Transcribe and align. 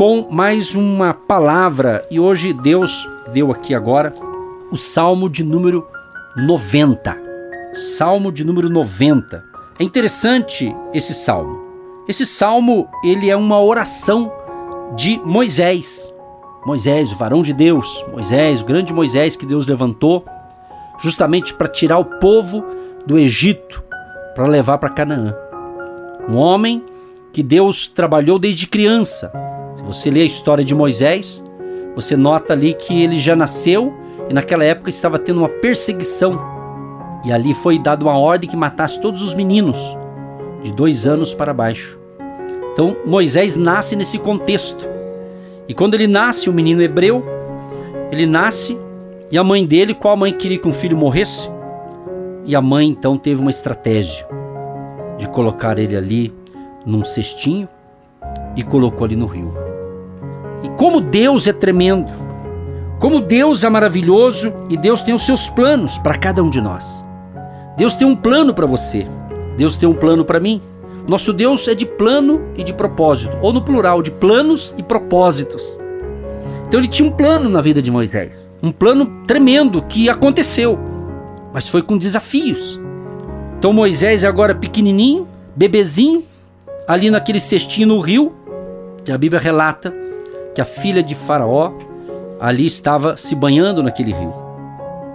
com 0.00 0.26
mais 0.30 0.74
uma 0.74 1.12
palavra. 1.12 2.08
E 2.10 2.18
hoje 2.18 2.54
Deus 2.54 3.06
deu 3.34 3.52
aqui 3.52 3.74
agora 3.74 4.14
o 4.72 4.76
Salmo 4.78 5.28
de 5.28 5.44
número 5.44 5.86
90. 6.34 7.18
Salmo 7.98 8.32
de 8.32 8.42
número 8.42 8.70
90. 8.70 9.44
É 9.78 9.84
interessante 9.84 10.74
esse 10.94 11.12
salmo. 11.12 11.60
Esse 12.08 12.24
salmo, 12.24 12.88
ele 13.04 13.28
é 13.28 13.36
uma 13.36 13.60
oração 13.60 14.32
de 14.96 15.20
Moisés. 15.22 16.10
Moisés, 16.64 17.12
o 17.12 17.16
varão 17.16 17.42
de 17.42 17.52
Deus, 17.52 18.02
Moisés, 18.10 18.62
o 18.62 18.64
grande 18.64 18.94
Moisés 18.94 19.36
que 19.36 19.44
Deus 19.44 19.66
levantou 19.66 20.24
justamente 20.98 21.52
para 21.52 21.68
tirar 21.68 21.98
o 21.98 22.06
povo 22.06 22.64
do 23.06 23.18
Egito, 23.18 23.84
para 24.34 24.46
levar 24.46 24.78
para 24.78 24.88
Canaã. 24.88 25.36
Um 26.26 26.36
homem 26.36 26.82
que 27.34 27.42
Deus 27.42 27.86
trabalhou 27.86 28.38
desde 28.38 28.66
criança, 28.66 29.30
você 29.92 30.08
lê 30.08 30.22
a 30.22 30.24
história 30.24 30.64
de 30.64 30.72
Moisés, 30.72 31.44
você 31.96 32.16
nota 32.16 32.52
ali 32.52 32.74
que 32.74 33.02
ele 33.02 33.18
já 33.18 33.34
nasceu 33.34 33.92
e 34.28 34.32
naquela 34.32 34.62
época 34.62 34.88
estava 34.88 35.18
tendo 35.18 35.38
uma 35.38 35.48
perseguição. 35.48 36.38
E 37.24 37.32
ali 37.32 37.52
foi 37.52 37.76
dada 37.76 38.04
uma 38.04 38.16
ordem 38.16 38.48
que 38.48 38.56
matasse 38.56 39.00
todos 39.00 39.20
os 39.20 39.34
meninos 39.34 39.98
de 40.62 40.72
dois 40.72 41.08
anos 41.08 41.34
para 41.34 41.52
baixo. 41.52 41.98
Então 42.72 42.96
Moisés 43.04 43.56
nasce 43.56 43.96
nesse 43.96 44.16
contexto. 44.16 44.88
E 45.66 45.74
quando 45.74 45.94
ele 45.94 46.06
nasce, 46.06 46.48
o 46.48 46.52
menino 46.52 46.80
hebreu, 46.80 47.24
ele 48.12 48.26
nasce 48.26 48.78
e 49.28 49.36
a 49.36 49.42
mãe 49.42 49.66
dele, 49.66 49.92
qual 49.92 50.16
mãe 50.16 50.32
queria 50.32 50.58
que 50.58 50.68
um 50.68 50.72
filho 50.72 50.96
morresse? 50.96 51.50
E 52.44 52.54
a 52.54 52.62
mãe 52.62 52.86
então 52.86 53.18
teve 53.18 53.40
uma 53.40 53.50
estratégia 53.50 54.24
de 55.18 55.28
colocar 55.28 55.80
ele 55.80 55.96
ali 55.96 56.32
num 56.86 57.02
cestinho 57.02 57.68
e 58.56 58.62
colocou 58.62 59.04
ali 59.04 59.16
no 59.16 59.26
rio. 59.26 59.69
E 60.62 60.68
como 60.70 61.00
Deus 61.00 61.46
é 61.46 61.52
tremendo, 61.52 62.12
como 62.98 63.20
Deus 63.20 63.64
é 63.64 63.68
maravilhoso 63.70 64.52
e 64.68 64.76
Deus 64.76 65.02
tem 65.02 65.14
os 65.14 65.24
seus 65.24 65.48
planos 65.48 65.96
para 65.96 66.18
cada 66.18 66.42
um 66.42 66.50
de 66.50 66.60
nós. 66.60 67.04
Deus 67.76 67.94
tem 67.94 68.06
um 68.06 68.14
plano 68.14 68.52
para 68.52 68.66
você, 68.66 69.06
Deus 69.56 69.76
tem 69.76 69.88
um 69.88 69.94
plano 69.94 70.24
para 70.24 70.38
mim. 70.38 70.60
Nosso 71.08 71.32
Deus 71.32 71.66
é 71.66 71.74
de 71.74 71.86
plano 71.86 72.42
e 72.56 72.62
de 72.62 72.74
propósito, 72.74 73.36
ou 73.40 73.54
no 73.54 73.62
plural, 73.62 74.02
de 74.02 74.10
planos 74.10 74.74
e 74.76 74.82
propósitos. 74.82 75.78
Então 76.68 76.78
ele 76.78 76.88
tinha 76.88 77.08
um 77.08 77.12
plano 77.12 77.48
na 77.48 77.62
vida 77.62 77.80
de 77.80 77.90
Moisés, 77.90 78.50
um 78.62 78.70
plano 78.70 79.24
tremendo 79.26 79.82
que 79.82 80.10
aconteceu, 80.10 80.78
mas 81.54 81.68
foi 81.68 81.82
com 81.82 81.96
desafios. 81.96 82.78
Então 83.58 83.72
Moisés 83.72 84.24
agora 84.24 84.54
pequenininho, 84.54 85.26
bebezinho, 85.56 86.22
ali 86.86 87.10
naquele 87.10 87.40
cestinho 87.40 87.88
no 87.88 88.00
rio, 88.00 88.34
que 89.04 89.10
a 89.10 89.18
Bíblia 89.18 89.40
relata, 89.40 89.92
que 90.54 90.60
a 90.60 90.64
filha 90.64 91.02
de 91.02 91.14
Faraó 91.14 91.72
ali 92.40 92.66
estava 92.66 93.16
se 93.16 93.34
banhando 93.34 93.82
naquele 93.82 94.12
rio. 94.12 94.34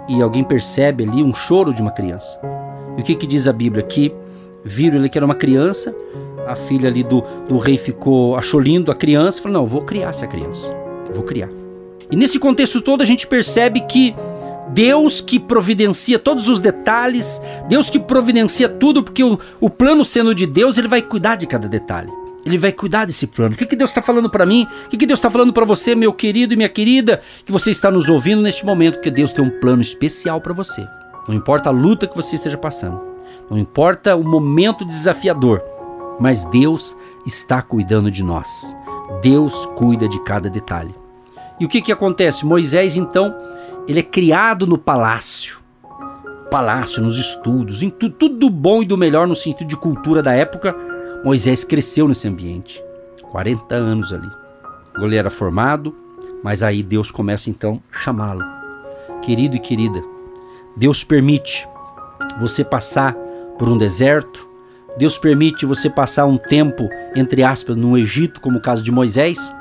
E 0.08 0.22
alguém 0.22 0.44
percebe 0.44 1.04
ali 1.04 1.22
um 1.22 1.34
choro 1.34 1.74
de 1.74 1.82
uma 1.82 1.90
criança. 1.90 2.40
E 2.96 3.00
o 3.00 3.04
que, 3.04 3.14
que 3.14 3.26
diz 3.26 3.48
a 3.48 3.52
Bíblia? 3.52 3.82
Que 3.82 4.14
viram 4.64 4.98
ele 4.98 5.08
que 5.08 5.18
era 5.18 5.24
uma 5.24 5.34
criança, 5.34 5.94
a 6.46 6.54
filha 6.54 6.88
ali 6.88 7.02
do, 7.02 7.22
do 7.48 7.58
rei 7.58 7.76
ficou, 7.76 8.36
achou 8.36 8.60
lindo 8.60 8.90
a 8.90 8.94
criança, 8.94 9.42
falou: 9.42 9.58
Não, 9.58 9.66
vou 9.66 9.82
criar 9.82 10.10
essa 10.10 10.26
criança, 10.26 10.74
vou 11.12 11.24
criar. 11.24 11.48
E 12.10 12.16
nesse 12.16 12.38
contexto 12.38 12.80
todo 12.80 13.02
a 13.02 13.04
gente 13.04 13.26
percebe 13.26 13.80
que 13.80 14.14
Deus 14.68 15.20
que 15.20 15.38
providencia 15.38 16.18
todos 16.18 16.48
os 16.48 16.60
detalhes, 16.60 17.40
Deus 17.68 17.90
que 17.90 17.98
providencia 17.98 18.68
tudo, 18.68 19.02
porque 19.02 19.22
o, 19.22 19.38
o 19.60 19.70
plano 19.70 20.04
sendo 20.04 20.34
de 20.34 20.46
Deus, 20.46 20.78
ele 20.78 20.88
vai 20.88 21.02
cuidar 21.02 21.36
de 21.36 21.46
cada 21.46 21.68
detalhe. 21.68 22.12
Ele 22.46 22.56
vai 22.56 22.70
cuidar 22.70 23.04
desse 23.04 23.26
plano. 23.26 23.56
O 23.56 23.58
que, 23.58 23.66
que 23.66 23.74
Deus 23.74 23.90
está 23.90 24.00
falando 24.00 24.30
para 24.30 24.46
mim? 24.46 24.68
O 24.86 24.88
que, 24.88 24.96
que 24.96 25.04
Deus 25.04 25.18
está 25.18 25.28
falando 25.28 25.52
para 25.52 25.64
você, 25.64 25.96
meu 25.96 26.12
querido 26.12 26.54
e 26.54 26.56
minha 26.56 26.68
querida, 26.68 27.20
que 27.44 27.50
você 27.50 27.72
está 27.72 27.90
nos 27.90 28.08
ouvindo 28.08 28.40
neste 28.40 28.64
momento? 28.64 29.00
Que 29.00 29.10
Deus 29.10 29.32
tem 29.32 29.44
um 29.44 29.50
plano 29.50 29.82
especial 29.82 30.40
para 30.40 30.54
você. 30.54 30.86
Não 31.26 31.34
importa 31.34 31.70
a 31.70 31.72
luta 31.72 32.06
que 32.06 32.14
você 32.14 32.36
esteja 32.36 32.56
passando, 32.56 33.00
não 33.50 33.58
importa 33.58 34.14
o 34.14 34.22
momento 34.22 34.84
desafiador, 34.84 35.60
mas 36.20 36.44
Deus 36.44 36.96
está 37.26 37.60
cuidando 37.60 38.12
de 38.12 38.22
nós. 38.22 38.76
Deus 39.20 39.66
cuida 39.74 40.08
de 40.08 40.22
cada 40.22 40.48
detalhe. 40.48 40.94
E 41.58 41.64
o 41.64 41.68
que, 41.68 41.82
que 41.82 41.90
acontece? 41.90 42.46
Moisés, 42.46 42.94
então, 42.94 43.34
ele 43.88 43.98
é 43.98 44.04
criado 44.04 44.68
no 44.68 44.78
palácio. 44.78 45.58
Palácio, 46.48 47.02
nos 47.02 47.18
estudos, 47.18 47.82
em 47.82 47.90
tu, 47.90 48.08
tudo 48.08 48.36
do 48.36 48.50
bom 48.50 48.82
e 48.82 48.86
do 48.86 48.96
melhor 48.96 49.26
no 49.26 49.34
sentido 49.34 49.66
de 49.66 49.76
cultura 49.76 50.22
da 50.22 50.32
época 50.32 50.85
Moisés 51.26 51.64
cresceu 51.64 52.06
nesse 52.06 52.28
ambiente, 52.28 52.80
40 53.32 53.74
anos 53.74 54.12
ali. 54.12 54.30
Ele 55.00 55.16
era 55.16 55.28
formado, 55.28 55.92
mas 56.40 56.62
aí 56.62 56.84
Deus 56.84 57.10
começa 57.10 57.50
então 57.50 57.82
a 57.92 57.98
chamá-lo. 57.98 58.44
Querido 59.22 59.56
e 59.56 59.58
querida, 59.58 60.00
Deus 60.76 61.02
permite 61.02 61.68
você 62.38 62.62
passar 62.62 63.12
por 63.58 63.68
um 63.68 63.76
deserto, 63.76 64.48
Deus 64.96 65.18
permite 65.18 65.66
você 65.66 65.90
passar 65.90 66.26
um 66.26 66.36
tempo, 66.36 66.88
entre 67.16 67.42
aspas, 67.42 67.76
no 67.76 67.98
Egito, 67.98 68.40
como 68.40 68.58
o 68.58 68.62
caso 68.62 68.80
de 68.80 68.92
Moisés, 68.92 69.52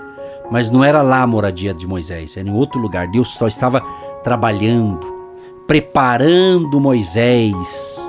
mas 0.51 0.69
não 0.69 0.83
era 0.83 1.01
lá 1.01 1.23
a 1.23 1.27
moradia 1.27 1.73
de 1.73 1.87
Moisés, 1.87 2.37
era 2.37 2.47
em 2.47 2.53
outro 2.53 2.79
lugar. 2.79 3.07
Deus 3.07 3.29
só 3.29 3.47
estava 3.47 3.81
trabalhando, 4.23 4.99
preparando 5.65 6.79
Moisés 6.79 8.07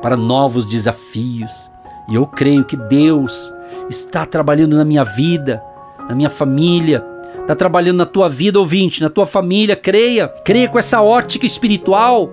para 0.00 0.16
novos 0.16 0.64
desafios. 0.64 1.71
E 2.08 2.14
eu 2.14 2.26
creio 2.26 2.64
que 2.64 2.76
Deus 2.76 3.52
está 3.88 4.26
trabalhando 4.26 4.76
na 4.76 4.84
minha 4.84 5.04
vida, 5.04 5.62
na 6.08 6.14
minha 6.14 6.30
família, 6.30 7.04
está 7.40 7.54
trabalhando 7.54 7.98
na 7.98 8.06
tua 8.06 8.28
vida, 8.28 8.58
ouvinte, 8.58 9.02
na 9.02 9.08
tua 9.08 9.26
família. 9.26 9.76
Creia, 9.76 10.28
creia 10.44 10.68
com 10.68 10.78
essa 10.78 11.02
ótica 11.02 11.46
espiritual, 11.46 12.30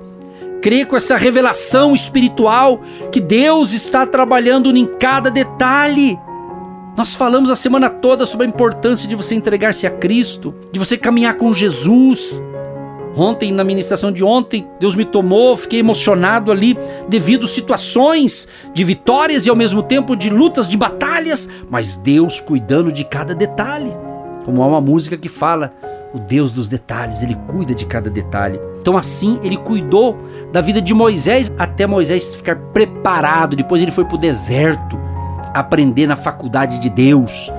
creia 0.62 0.86
com 0.86 0.96
essa 0.96 1.18
revelação 1.18 1.96
espiritual 1.96 2.82
que 3.12 3.20
Deus 3.20 3.74
está 3.74 4.06
trabalhando 4.06 4.76
em 4.76 4.86
cada 4.86 5.30
detalhe. 5.30 6.18
Nós 6.98 7.16
falamos 7.16 7.50
a 7.50 7.56
semana 7.56 7.90
toda 7.90 8.26
sobre 8.26 8.46
a 8.46 8.50
importância 8.50 9.08
de 9.08 9.16
você 9.16 9.34
entregar-se 9.34 9.88
a 9.88 9.92
Cristo, 9.92 10.54
de 10.72 10.80
você 10.80 10.98
caminhar 10.98 11.36
com 11.36 11.54
Jesus. 11.54 12.42
Ontem, 13.16 13.52
na 13.52 13.64
ministração 13.64 14.12
de 14.12 14.24
ontem, 14.24 14.68
Deus 14.80 14.96
me 14.96 15.04
tomou, 15.04 15.58
fiquei 15.58 15.80
emocionado 15.80 16.52
ali 16.52 16.78
devido 17.08 17.48
situações 17.48 18.48
de 18.74 18.84
vitórias 18.84 19.46
e 19.46 19.50
ao 19.50 19.56
mesmo 19.56 19.82
tempo 19.82 20.16
de 20.16 20.30
lutas, 20.30 20.70
de 20.70 20.78
batalhas, 20.78 21.50
mas 21.70 21.98
Deus 21.98 22.40
cuidando 22.40 22.92
de 22.92 23.04
cada 23.04 23.34
detalhe. 23.34 23.92
Como 24.46 24.64
há 24.64 24.68
uma 24.68 24.82
música 24.82 25.18
que 25.18 25.28
fala, 25.28 25.74
o 26.14 26.20
Deus 26.20 26.52
dos 26.52 26.68
detalhes, 26.68 27.22
ele 27.22 27.36
cuida 27.48 27.76
de 27.76 27.86
cada 27.86 28.10
detalhe. 28.10 28.60
Então, 28.82 28.98
assim, 28.98 29.40
ele 29.44 29.58
cuidou 29.58 30.18
da 30.52 30.62
vida 30.62 30.82
de 30.82 30.94
Moisés 30.94 31.52
até 31.58 31.86
Moisés 31.86 32.36
ficar 32.36 32.56
preparado. 32.74 33.56
Depois, 33.56 33.82
ele 33.82 33.92
foi 33.92 34.06
para 34.06 34.16
o 34.16 34.20
deserto 34.20 34.98
aprender 35.54 36.08
na 36.08 36.16
faculdade 36.16 36.80
de 36.80 36.90
Deus. 36.90 37.52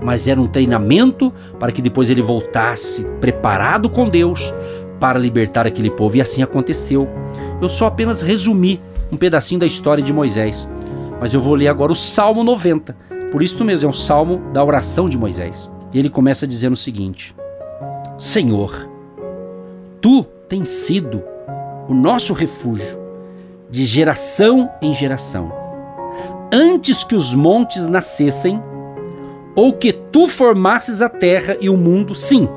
Mas 0.00 0.28
era 0.28 0.40
um 0.40 0.46
treinamento 0.46 1.32
para 1.58 1.72
que 1.72 1.82
depois 1.82 2.08
ele 2.08 2.22
voltasse 2.22 3.04
preparado 3.20 3.90
com 3.90 4.08
Deus 4.08 4.52
para 4.98 5.18
libertar 5.18 5.66
aquele 5.66 5.90
povo, 5.90 6.16
e 6.16 6.20
assim 6.20 6.42
aconteceu. 6.42 7.08
Eu 7.60 7.68
só 7.68 7.86
apenas 7.86 8.22
resumi 8.22 8.80
um 9.10 9.16
pedacinho 9.16 9.60
da 9.60 9.66
história 9.66 10.02
de 10.02 10.12
Moisés, 10.12 10.68
mas 11.20 11.34
eu 11.34 11.40
vou 11.40 11.54
ler 11.54 11.68
agora 11.68 11.92
o 11.92 11.96
Salmo 11.96 12.44
90. 12.44 12.96
Por 13.30 13.42
isso 13.42 13.64
mesmo, 13.64 13.86
é 13.86 13.90
um 13.90 13.94
salmo 13.94 14.40
da 14.52 14.64
oração 14.64 15.08
de 15.08 15.18
Moisés. 15.18 15.70
E 15.92 15.98
ele 15.98 16.08
começa 16.08 16.46
dizendo 16.46 16.74
o 16.74 16.76
seguinte: 16.76 17.34
Senhor, 18.18 18.88
tu 20.00 20.24
tens 20.48 20.68
sido 20.68 21.22
o 21.88 21.94
nosso 21.94 22.32
refúgio 22.32 22.98
de 23.70 23.84
geração 23.84 24.70
em 24.80 24.94
geração. 24.94 25.52
Antes 26.52 27.04
que 27.04 27.14
os 27.14 27.34
montes 27.34 27.86
nascessem, 27.88 28.62
ou 29.54 29.72
que 29.72 29.92
tu 29.92 30.28
formasses 30.28 31.02
a 31.02 31.08
terra 31.08 31.56
e 31.60 31.68
o 31.68 31.76
mundo, 31.76 32.14
sim, 32.14 32.48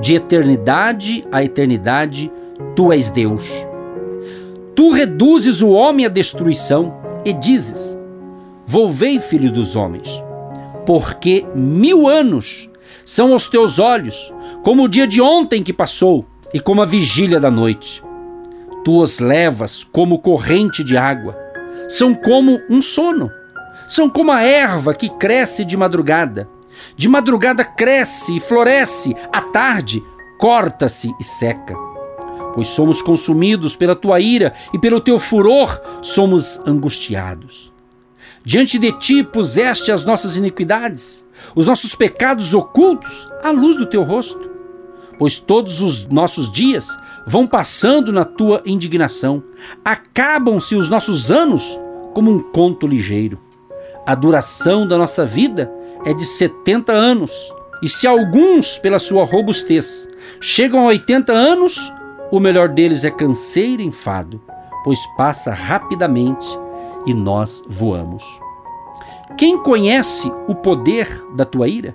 de 0.00 0.14
eternidade 0.14 1.24
a 1.30 1.42
eternidade, 1.44 2.30
tu 2.74 2.92
és 2.92 3.10
Deus. 3.10 3.66
Tu 4.74 4.90
reduzes 4.92 5.60
o 5.62 5.70
homem 5.70 6.06
à 6.06 6.08
destruição 6.08 6.94
e 7.24 7.32
dizes: 7.32 7.98
Volvei, 8.66 9.20
filho 9.20 9.50
dos 9.52 9.76
homens, 9.76 10.22
porque 10.86 11.44
mil 11.54 12.08
anos 12.08 12.70
são 13.04 13.32
aos 13.32 13.48
teus 13.48 13.78
olhos 13.78 14.32
como 14.62 14.84
o 14.84 14.88
dia 14.88 15.06
de 15.06 15.20
ontem 15.20 15.62
que 15.62 15.72
passou 15.72 16.24
e 16.52 16.60
como 16.60 16.82
a 16.82 16.86
vigília 16.86 17.40
da 17.40 17.50
noite. 17.50 18.02
Tu 18.84 19.02
os 19.02 19.18
levas 19.18 19.84
como 19.84 20.18
corrente 20.18 20.82
de 20.82 20.96
água, 20.96 21.36
são 21.88 22.14
como 22.14 22.60
um 22.70 22.80
sono, 22.80 23.30
são 23.88 24.08
como 24.08 24.30
a 24.30 24.42
erva 24.42 24.94
que 24.94 25.08
cresce 25.08 25.64
de 25.64 25.76
madrugada. 25.76 26.48
De 26.96 27.08
madrugada 27.08 27.64
cresce 27.64 28.36
e 28.36 28.40
floresce, 28.40 29.16
à 29.32 29.40
tarde 29.40 30.02
corta-se 30.38 31.14
e 31.20 31.24
seca. 31.24 31.74
Pois 32.54 32.68
somos 32.68 33.00
consumidos 33.00 33.76
pela 33.76 33.94
tua 33.94 34.20
ira 34.20 34.54
e 34.72 34.78
pelo 34.78 35.00
teu 35.00 35.18
furor 35.18 35.80
somos 36.02 36.60
angustiados. 36.66 37.72
Diante 38.44 38.78
de 38.78 38.90
ti 38.98 39.22
puseste 39.22 39.92
as 39.92 40.04
nossas 40.04 40.36
iniquidades, 40.36 41.24
os 41.54 41.66
nossos 41.66 41.94
pecados 41.94 42.54
ocultos 42.54 43.28
à 43.42 43.50
luz 43.50 43.76
do 43.76 43.86
teu 43.86 44.02
rosto. 44.02 44.50
Pois 45.18 45.38
todos 45.38 45.82
os 45.82 46.08
nossos 46.08 46.50
dias 46.50 46.88
vão 47.26 47.46
passando 47.46 48.10
na 48.10 48.24
tua 48.24 48.62
indignação, 48.64 49.42
acabam-se 49.84 50.74
os 50.74 50.88
nossos 50.88 51.30
anos 51.30 51.78
como 52.14 52.30
um 52.30 52.40
conto 52.40 52.86
ligeiro. 52.86 53.38
A 54.06 54.14
duração 54.14 54.86
da 54.86 54.96
nossa 54.96 55.26
vida 55.26 55.70
é 56.04 56.12
de 56.14 56.24
70 56.24 56.92
anos, 56.92 57.30
e 57.82 57.88
se 57.88 58.06
alguns, 58.06 58.78
pela 58.78 58.98
sua 58.98 59.24
robustez, 59.24 60.08
chegam 60.40 60.80
a 60.80 60.88
80 60.88 61.32
anos, 61.32 61.92
o 62.30 62.38
melhor 62.38 62.68
deles 62.68 63.04
é 63.04 63.10
canseiro 63.10 63.82
e 63.82 63.86
enfado, 63.86 64.40
pois 64.84 64.98
passa 65.16 65.52
rapidamente 65.52 66.46
e 67.06 67.14
nós 67.14 67.62
voamos. 67.66 68.22
Quem 69.36 69.58
conhece 69.58 70.30
o 70.46 70.54
poder 70.54 71.08
da 71.34 71.44
tua 71.44 71.68
ira 71.68 71.94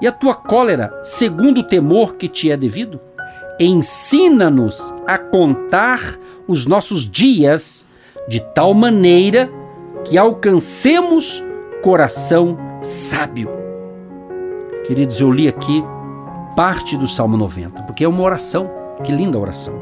e 0.00 0.06
a 0.06 0.12
tua 0.12 0.34
cólera, 0.34 0.92
segundo 1.02 1.58
o 1.58 1.66
temor 1.66 2.16
que 2.16 2.28
te 2.28 2.50
é 2.50 2.56
devido? 2.56 3.00
Ensina-nos 3.60 4.94
a 5.06 5.18
contar 5.18 6.18
os 6.46 6.66
nossos 6.66 7.10
dias 7.10 7.84
de 8.28 8.40
tal 8.40 8.72
maneira 8.72 9.50
que 10.04 10.16
alcancemos 10.16 11.42
coração 11.82 12.67
sábio. 12.82 13.50
Queridos, 14.86 15.20
eu 15.20 15.30
li 15.30 15.48
aqui 15.48 15.82
parte 16.56 16.96
do 16.96 17.06
Salmo 17.06 17.36
90, 17.36 17.82
porque 17.82 18.04
é 18.04 18.08
uma 18.08 18.22
oração. 18.22 18.70
Que 19.04 19.12
linda 19.12 19.38
oração. 19.38 19.74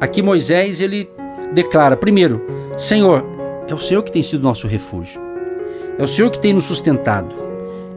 Aqui 0.00 0.22
Moisés 0.22 0.80
ele 0.80 1.10
declara, 1.52 1.96
primeiro, 1.96 2.44
Senhor, 2.76 3.24
é 3.66 3.74
o 3.74 3.78
Senhor 3.78 4.02
que 4.02 4.12
tem 4.12 4.22
sido 4.22 4.42
nosso 4.42 4.66
refúgio. 4.68 5.20
É 5.98 6.02
o 6.02 6.08
Senhor 6.08 6.30
que 6.30 6.38
tem 6.38 6.52
nos 6.52 6.64
sustentado. 6.64 7.34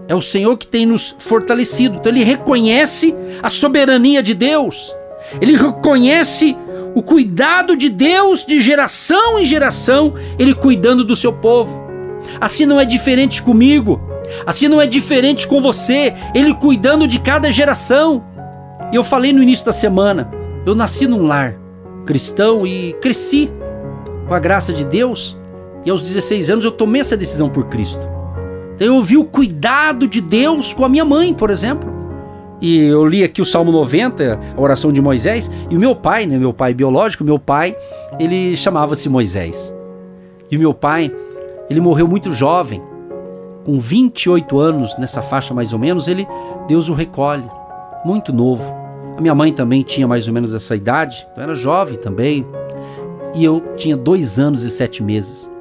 É 0.08 0.16
o 0.16 0.22
Senhor 0.22 0.58
que 0.58 0.68
tem 0.68 0.86
nos 0.86 1.16
fortalecido. 1.20 1.98
Então 1.98 2.12
ele 2.12 2.24
reconhece 2.24 3.16
a 3.42 3.50
soberania 3.50 4.22
de 4.22 4.34
Deus. 4.34 4.94
Ele 5.40 5.56
reconhece 5.56 6.58
o 6.96 7.02
cuidado 7.02 7.76
de 7.76 7.90
Deus 7.90 8.46
de 8.46 8.62
geração 8.62 9.40
em 9.40 9.46
geração, 9.46 10.14
ele 10.38 10.54
cuidando 10.54 11.04
do 11.04 11.16
seu 11.16 11.34
povo. 11.34 11.82
Assim 12.40 12.66
não 12.66 12.80
é 12.80 12.86
diferente 12.86 13.42
comigo. 13.42 14.02
Assim 14.46 14.68
não 14.68 14.82
é 14.82 14.88
diferente 14.88 15.48
com 15.48 15.62
você, 15.62 16.14
ele 16.34 16.54
cuidando 16.54 17.08
de 17.08 17.20
cada 17.20 17.52
geração. 17.52 18.24
E 18.92 18.96
eu 18.96 19.04
falei 19.04 19.34
no 19.34 19.42
início 19.42 19.66
da 19.66 19.72
semana, 19.72 20.30
eu 20.66 20.76
nasci 20.76 21.08
num 21.08 21.26
lar 21.26 21.56
cristão 22.06 22.68
e 22.68 22.94
cresci 23.02 23.50
com 24.28 24.34
a 24.34 24.40
graça 24.40 24.74
de 24.74 24.84
Deus 24.84 25.38
e 25.86 25.90
aos 25.90 26.02
16 26.02 26.50
anos 26.50 26.66
eu 26.66 26.72
tomei 26.72 27.02
essa 27.02 27.18
decisão 27.18 27.50
por 27.50 27.66
Cristo. 27.66 28.08
Então 28.76 28.88
eu 28.88 29.02
vi 29.02 29.18
o 29.18 29.26
cuidado 29.26 30.08
de 30.08 30.22
Deus 30.22 30.74
com 30.74 30.86
a 30.86 30.90
minha 30.90 31.06
mãe, 31.06 31.34
por 31.34 31.50
exemplo. 31.50 31.92
E 32.62 32.78
eu 32.80 33.06
li 33.06 33.24
aqui 33.24 33.42
o 33.42 33.46
Salmo 33.46 33.72
90, 33.72 34.40
a 34.56 34.62
oração 34.62 34.92
de 34.92 35.02
Moisés, 35.02 35.52
e 35.70 35.76
o 35.76 35.80
meu 35.80 35.94
pai, 35.94 36.26
né, 36.26 36.38
meu 36.38 36.54
pai 36.54 36.74
biológico, 36.74 37.24
meu 37.24 37.38
pai, 37.38 37.76
ele 38.18 38.56
chamava-se 38.56 39.10
Moisés. 39.10 39.76
E 40.50 40.56
o 40.56 40.60
meu 40.60 40.74
pai, 40.74 41.14
ele 41.70 41.82
morreu 41.82 42.08
muito 42.08 42.34
jovem, 42.34 42.82
com 43.66 43.80
28 43.80 44.60
anos, 44.60 44.98
nessa 44.98 45.22
faixa 45.22 45.54
mais 45.54 45.74
ou 45.74 45.80
menos, 45.80 46.08
ele 46.08 46.28
Deus 46.68 46.90
o 46.90 46.94
recolhe, 46.94 47.50
muito 48.06 48.34
novo. 48.34 48.74
A 49.18 49.22
minha 49.22 49.36
mãe 49.36 49.54
também 49.54 49.84
tinha 49.84 50.08
mais 50.08 50.28
ou 50.28 50.34
menos 50.34 50.54
essa 50.54 50.76
idade, 50.76 51.28
então 51.32 51.44
era 51.44 51.56
jovem 51.56 51.98
também. 51.98 52.46
E 53.36 53.44
eu 53.44 53.62
tinha 53.76 53.96
dois 53.96 54.40
anos 54.40 54.64
e 54.64 54.70
sete 54.70 55.04
meses. 55.04 55.52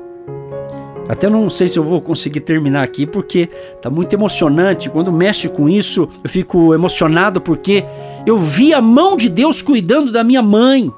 Até 1.08 1.28
não 1.28 1.50
sei 1.50 1.68
se 1.68 1.78
eu 1.78 1.84
vou 1.84 2.00
conseguir 2.00 2.40
terminar 2.40 2.82
aqui 2.82 3.06
porque 3.06 3.48
tá 3.80 3.90
muito 3.90 4.12
emocionante. 4.14 4.88
Quando 4.88 5.12
mexe 5.12 5.48
com 5.48 5.68
isso, 5.68 6.08
eu 6.22 6.30
fico 6.30 6.72
emocionado 6.72 7.40
porque 7.40 7.84
eu 8.24 8.38
vi 8.38 8.72
a 8.72 8.80
mão 8.80 9.16
de 9.16 9.28
Deus 9.28 9.60
cuidando 9.60 10.12
da 10.12 10.24
minha 10.24 10.42
mãe. 10.42 10.90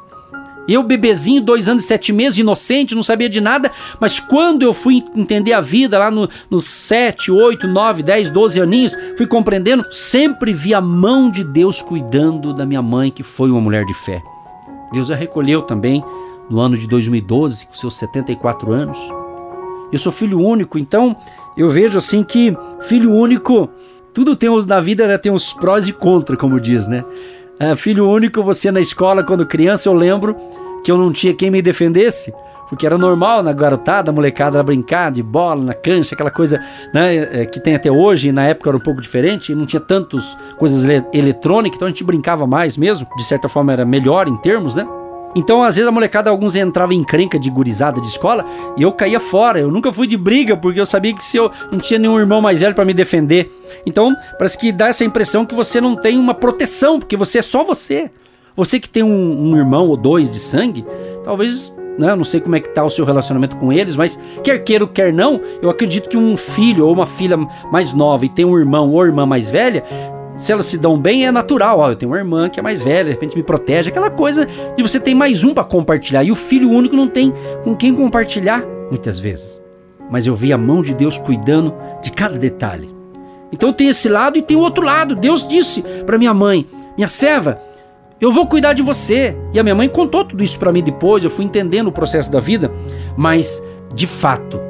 Eu, 0.67 0.83
bebezinho, 0.83 1.43
dois 1.43 1.69
anos 1.69 1.85
e 1.85 1.87
sete 1.87 2.13
meses, 2.13 2.39
inocente, 2.39 2.95
não 2.95 3.03
sabia 3.03 3.29
de 3.29 3.41
nada, 3.41 3.71
mas 4.01 4.19
quando 4.19 4.63
eu 4.63 4.73
fui 4.73 5.05
entender 5.15 5.53
a 5.53 5.61
vida 5.61 5.99
lá 5.99 6.11
nos 6.11 6.29
no 6.51 6.61
sete, 6.61 7.31
oito, 7.31 7.69
nove, 7.69 8.03
dez, 8.03 8.31
doze 8.31 8.61
aninhos, 8.61 8.97
fui 9.17 9.27
compreendendo, 9.27 9.85
sempre 9.93 10.53
vi 10.55 10.73
a 10.73 10.81
mão 10.81 11.31
de 11.31 11.45
Deus 11.45 11.83
cuidando 11.83 12.55
da 12.55 12.65
minha 12.65 12.83
mãe, 12.83 13.11
que 13.11 13.23
foi 13.23 13.51
uma 13.51 13.61
mulher 13.61 13.85
de 13.85 13.95
fé. 13.95 14.23
Deus 14.93 15.11
a 15.11 15.15
recolheu 15.15 15.63
também 15.63 16.03
no 16.49 16.61
ano 16.61 16.77
de 16.77 16.87
2012, 16.89 17.67
com 17.67 17.75
seus 17.75 17.97
74 17.99 18.73
anos. 18.73 18.99
Eu 19.93 19.99
sou 19.99 20.13
filho 20.13 20.41
único, 20.41 20.79
então 20.79 21.17
eu 21.57 21.69
vejo 21.69 21.99
assim 21.99 22.23
que 22.23 22.57
filho 22.81 23.13
único, 23.13 23.69
tudo 24.13 24.35
tem 24.35 24.49
na 24.67 24.81
vida 24.81 25.07
né, 25.07 25.19
tem 25.19 25.33
os 25.33 25.53
prós 25.53 25.87
e 25.89 25.93
contras, 25.93 26.39
como 26.39 26.59
diz, 26.59 26.89
né? 26.89 27.05
É, 27.59 27.77
filho 27.77 28.09
único, 28.09 28.43
você 28.43 28.71
na 28.71 28.81
escola 28.81 29.23
quando 29.23 29.47
criança, 29.47 29.89
eu 29.89 29.93
lembro 29.93 30.37
que 30.85 30.91
eu 30.91 30.99
não 30.99 31.13
tinha 31.13 31.33
quem 31.33 31.51
me 31.51 31.63
defendesse, 31.63 32.35
porque 32.69 32.85
era 32.85 32.99
normal 32.99 33.43
na 33.43 33.53
garotada, 33.53 34.11
a 34.11 34.15
molecada 34.15 34.63
brincar 34.63 35.13
de 35.13 35.23
bola 35.23 35.63
na 35.63 35.75
cancha, 35.75 36.15
aquela 36.15 36.31
coisa 36.31 36.61
né, 36.93 37.43
é, 37.43 37.47
que 37.47 37.61
tem 37.61 37.75
até 37.75 37.91
hoje, 37.91 38.33
na 38.33 38.45
época 38.45 38.71
era 38.71 38.77
um 38.77 38.81
pouco 38.81 39.01
diferente, 39.01 39.55
não 39.55 39.67
tinha 39.67 39.81
tantas 39.81 40.37
coisas 40.59 40.85
eletrônicas, 41.13 41.77
então 41.77 41.87
a 41.87 41.91
gente 41.91 42.05
brincava 42.05 42.47
mais 42.47 42.77
mesmo, 42.77 43.07
de 43.17 43.25
certa 43.25 43.49
forma 43.49 43.73
era 43.73 43.85
melhor 43.85 44.27
em 44.27 44.37
termos, 44.37 44.75
né? 44.75 44.87
Então, 45.35 45.63
às 45.63 45.77
vezes, 45.77 45.89
a 45.89 45.93
molecada, 45.93 46.31
alguns 46.31 46.55
entravam 46.55 46.95
em 46.95 47.03
crenca 47.03 47.39
de 47.39 47.51
gurizada 47.51 48.01
de 48.01 48.07
escola 48.07 48.45
e 48.77 48.83
eu 48.83 48.93
caía 48.93 49.19
fora. 49.19 49.59
Eu 49.59 49.71
nunca 49.71 49.93
fui 49.93 50.07
de 50.07 50.17
briga, 50.17 50.57
porque 50.57 50.81
eu 50.81 50.87
sabia 50.87 51.15
que 51.15 51.25
se 51.25 51.37
eu 51.37 51.51
não 51.73 51.79
tinha 51.79 51.99
nenhum 51.99 52.19
irmão 52.19 52.41
mais 52.41 52.61
velho 52.61 52.75
para 52.75 52.85
me 52.85 52.95
defender. 52.95 53.51
Então, 53.87 54.15
parece 54.39 54.57
que 54.57 54.71
dá 54.71 54.89
essa 54.89 55.05
impressão 55.05 55.45
que 55.45 55.55
você 55.55 55.81
não 55.81 55.97
tem 55.97 56.19
uma 56.19 56.35
proteção, 56.35 56.99
porque 56.99 57.17
você 57.17 57.39
é 57.39 57.43
só 57.43 57.65
você. 57.65 58.11
Você 58.57 58.79
que 58.79 58.89
tem 58.89 59.03
um, 59.03 59.51
um 59.51 59.57
irmão 59.57 59.89
ou 59.89 59.97
dois 59.97 60.31
de 60.31 60.39
sangue, 60.39 60.85
talvez 61.25 61.75
né? 61.99 62.15
Não 62.15 62.25
sei 62.25 62.41
como 62.41 62.57
é 62.57 62.61
que 62.61 62.69
tá 62.71 62.85
o 62.85 62.91
seu 62.91 63.05
relacionamento 63.05 63.57
com 63.57 63.73
eles, 63.73 63.97
mas 63.97 64.21
quer 64.43 64.59
queira 64.59 64.85
ou 64.85 64.91
quer 64.91 65.13
não, 65.13 65.41
eu 65.63 65.71
acredito 65.71 66.09
que 66.09 66.17
um 66.17 66.37
filho 66.37 66.87
ou 66.87 66.93
uma 66.93 67.07
filha 67.07 67.37
mais 67.71 67.93
nova 67.93 68.25
e 68.25 68.29
tem 68.29 68.45
um 68.45 68.59
irmão 68.59 68.91
ou 68.91 69.05
irmã 69.05 69.25
mais 69.25 69.51
velha, 69.51 69.85
se 70.45 70.53
elas 70.53 70.67
se 70.67 70.77
dão 70.77 71.01
bem, 71.01 71.27
é 71.27 71.33
natural. 71.33 71.79
Ó, 71.79 71.91
eu 71.91 71.97
tenho 71.97 72.13
uma 72.13 72.19
irmã 72.19 72.51
que 72.51 72.61
é 72.61 72.63
mais 72.63 72.83
velha, 72.83 73.05
de 73.05 73.11
repente 73.13 73.35
me 73.35 73.43
protege. 73.43 73.89
Aquela 73.89 74.11
coisa 74.11 74.47
de 74.77 74.83
você 74.83 75.01
ter 75.01 75.15
mais 75.15 75.43
um 75.43 75.55
para 75.55 75.65
compartilhar. 75.65 76.23
E 76.23 76.31
o 76.31 76.35
filho 76.35 76.69
único 76.71 76.95
não 76.95 77.09
tem 77.09 77.33
com 77.63 77.75
quem 77.75 77.95
compartilhar, 77.95 78.63
muitas 78.91 79.19
vezes. 79.19 79.59
Mas 80.11 80.27
eu 80.27 80.37
vi 80.37 80.53
a 80.53 80.59
mão 80.59 80.83
de 80.83 80.93
Deus 80.93 81.17
cuidando 81.17 81.75
de 82.03 82.13
cada 82.13 82.37
detalhe. 82.37 82.95
Então 83.51 83.73
tem 83.73 83.89
esse 83.89 84.07
lado 84.07 84.37
e 84.37 84.43
tem 84.43 84.55
o 84.55 84.61
outro 84.61 84.85
lado. 84.85 85.17
Deus 85.17 85.49
disse 85.49 85.81
para 86.05 86.19
minha 86.19 86.35
mãe: 86.35 86.67
Minha 86.95 87.09
serva, 87.09 87.59
eu 88.21 88.31
vou 88.31 88.47
cuidar 88.47 88.75
de 88.75 88.83
você. 88.83 89.35
E 89.55 89.59
a 89.59 89.63
minha 89.63 89.75
mãe 89.75 89.89
contou 89.89 90.27
tudo 90.27 90.45
isso 90.45 90.59
para 90.59 90.71
mim 90.71 90.83
depois. 90.83 91.25
Eu 91.25 91.31
fui 91.31 91.47
entendendo 91.47 91.87
o 91.87 91.93
processo 91.93 92.31
da 92.31 92.39
vida. 92.39 92.71
Mas, 93.17 93.63
de 93.95 94.07
fato, 94.07 94.61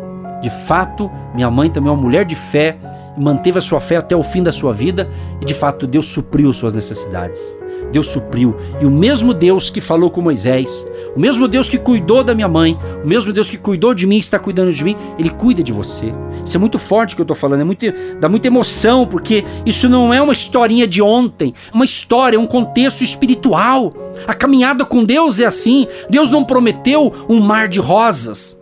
de 0.40 0.50
fato, 0.50 1.10
minha 1.34 1.50
mãe 1.50 1.68
também 1.68 1.90
é 1.90 1.92
uma 1.92 2.00
mulher 2.00 2.24
de 2.24 2.36
fé 2.36 2.78
manteve 3.16 3.58
a 3.58 3.62
sua 3.62 3.80
fé 3.80 3.96
até 3.96 4.14
o 4.16 4.22
fim 4.22 4.42
da 4.42 4.52
sua 4.52 4.72
vida 4.72 5.08
e 5.40 5.44
de 5.44 5.54
fato 5.54 5.86
Deus 5.86 6.06
supriu 6.06 6.52
suas 6.52 6.74
necessidades. 6.74 7.56
Deus 7.94 8.08
supriu. 8.08 8.56
E 8.80 8.86
o 8.86 8.90
mesmo 8.90 9.32
Deus 9.32 9.70
que 9.70 9.80
falou 9.80 10.10
com 10.10 10.20
Moisés, 10.20 10.84
o 11.14 11.20
mesmo 11.20 11.46
Deus 11.46 11.68
que 11.68 11.78
cuidou 11.78 12.24
da 12.24 12.34
minha 12.34 12.48
mãe, 12.48 12.76
o 13.04 13.06
mesmo 13.06 13.32
Deus 13.32 13.48
que 13.48 13.56
cuidou 13.56 13.94
de 13.94 14.04
mim, 14.04 14.18
que 14.18 14.24
está 14.24 14.38
cuidando 14.38 14.72
de 14.72 14.82
mim, 14.82 14.96
ele 15.16 15.30
cuida 15.30 15.62
de 15.62 15.72
você. 15.72 16.12
Isso 16.44 16.56
é 16.56 16.60
muito 16.60 16.76
forte 16.76 17.12
o 17.12 17.16
que 17.16 17.22
eu 17.22 17.24
estou 17.24 17.36
falando, 17.36 17.60
é 17.60 17.64
muito, 17.64 17.86
dá 18.18 18.28
muita 18.28 18.48
emoção, 18.48 19.06
porque 19.06 19.44
isso 19.64 19.88
não 19.88 20.12
é 20.12 20.20
uma 20.20 20.32
historinha 20.32 20.88
de 20.88 21.00
ontem, 21.00 21.54
é 21.72 21.74
uma 21.74 21.84
história, 21.84 22.36
é 22.36 22.38
um 22.38 22.46
contexto 22.46 23.02
espiritual. 23.02 23.94
A 24.26 24.34
caminhada 24.34 24.84
com 24.84 25.04
Deus 25.04 25.38
é 25.38 25.44
assim. 25.44 25.86
Deus 26.10 26.30
não 26.30 26.44
prometeu 26.44 27.12
um 27.28 27.38
mar 27.38 27.68
de 27.68 27.78
rosas, 27.78 28.60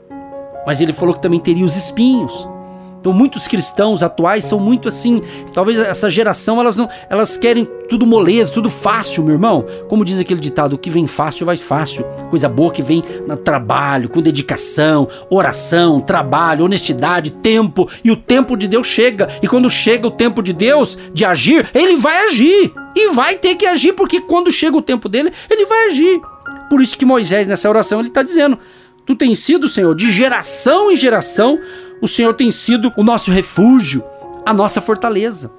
mas 0.67 0.81
ele 0.81 0.93
falou 0.93 1.15
que 1.15 1.23
também 1.23 1.41
teria 1.41 1.65
os 1.65 1.75
espinhos. 1.75 2.52
Então 3.03 3.13
muitos 3.13 3.49
cristãos 3.49 4.01
atuais 4.01 4.45
são 4.45 4.61
muito 4.61 4.89
assim, 4.89 5.21
talvez 5.53 5.77
essa 5.77 6.09
geração 6.09 6.61
elas 6.61 6.77
não, 6.77 6.89
elas 7.11 7.37
querem 7.37 7.65
tudo 7.89 8.07
moleza, 8.07 8.53
tudo 8.53 8.71
fácil, 8.71 9.25
meu 9.25 9.35
irmão. 9.35 9.67
Como 9.89 10.05
diz 10.05 10.21
aquele 10.21 10.39
ditado, 10.39 10.75
o 10.75 10.79
que 10.79 10.89
vem 10.89 11.09
fácil 11.09 11.45
vai 11.45 11.57
fácil. 11.57 12.05
Coisa 12.31 12.49
boa 12.49 12.71
que 12.71 12.81
vem 12.81 13.03
no 13.27 13.37
trabalho, 13.37 14.09
com 14.09 14.23
dedicação, 14.23 15.09
oração, 15.29 16.01
trabalho, 16.01 16.65
honestidade, 16.65 17.33
tempo, 17.33 17.91
e 18.05 18.13
o 18.13 18.17
tempo 18.17 18.57
de 18.57 18.69
Deus 18.69 18.87
chega. 18.87 19.29
E 19.43 19.49
quando 19.49 19.69
chega 19.69 20.07
o 20.07 20.11
tempo 20.13 20.41
de 20.41 20.53
Deus 20.53 20.97
de 21.13 21.25
agir, 21.25 21.69
ele 21.75 21.97
vai 21.97 22.25
agir. 22.25 22.73
E 22.95 23.11
vai 23.11 23.35
ter 23.35 23.57
que 23.57 23.67
agir 23.67 23.95
porque 23.95 24.21
quando 24.21 24.53
chega 24.53 24.77
o 24.77 24.83
tempo 24.83 25.09
dele, 25.09 25.33
ele 25.51 25.67
vai 25.67 25.87
agir. 25.87 26.21
Por 26.71 26.81
isso 26.81 26.97
que 26.97 27.05
Moisés 27.05 27.49
nessa 27.49 27.69
oração 27.69 27.99
ele 27.99 28.09
está 28.09 28.23
dizendo: 28.23 28.57
Tu 29.05 29.17
tens 29.17 29.41
sido, 29.41 29.69
Senhor, 29.69 29.95
de 29.97 30.13
geração 30.13 30.91
em 30.91 30.97
geração 30.97 31.59
o 32.03 32.09
Senhor 32.09 32.35
tem 32.35 32.51
sido 32.51 32.93
o 32.97 33.05
nosso 33.05 33.31
refúgio, 33.31 34.03
a 34.45 34.53
nossa 34.53 34.81
fortaleza. 34.81 35.53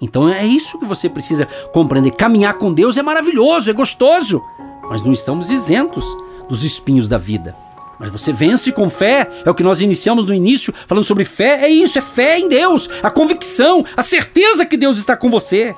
Então 0.00 0.28
é 0.28 0.46
isso 0.46 0.78
que 0.78 0.86
você 0.86 1.08
precisa 1.08 1.46
compreender. 1.72 2.12
Caminhar 2.12 2.54
com 2.54 2.72
Deus 2.72 2.96
é 2.96 3.02
maravilhoso, 3.02 3.68
é 3.68 3.72
gostoso, 3.72 4.40
mas 4.88 5.02
não 5.02 5.12
estamos 5.12 5.50
isentos 5.50 6.04
dos 6.48 6.62
espinhos 6.62 7.08
da 7.08 7.18
vida. 7.18 7.54
Mas 7.98 8.12
você 8.12 8.32
vence 8.32 8.70
com 8.70 8.88
fé, 8.88 9.28
é 9.44 9.50
o 9.50 9.54
que 9.54 9.64
nós 9.64 9.80
iniciamos 9.80 10.24
no 10.24 10.32
início, 10.32 10.72
falando 10.86 11.02
sobre 11.02 11.24
fé, 11.24 11.64
é 11.64 11.68
isso, 11.68 11.98
é 11.98 12.02
fé 12.02 12.38
em 12.38 12.48
Deus, 12.48 12.88
a 13.02 13.10
convicção, 13.10 13.84
a 13.96 14.02
certeza 14.04 14.64
que 14.64 14.76
Deus 14.76 14.98
está 14.98 15.16
com 15.16 15.28
você, 15.28 15.74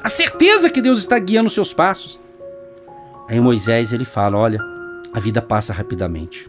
a 0.00 0.08
certeza 0.08 0.70
que 0.70 0.80
Deus 0.80 0.98
está 0.98 1.18
guiando 1.18 1.48
os 1.48 1.54
seus 1.54 1.74
passos. 1.74 2.20
Aí 3.28 3.40
Moisés 3.40 3.92
ele 3.92 4.04
fala: 4.04 4.38
olha, 4.38 4.60
a 5.12 5.18
vida 5.18 5.42
passa 5.42 5.72
rapidamente. 5.72 6.48